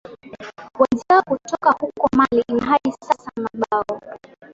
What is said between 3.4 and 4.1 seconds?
mabao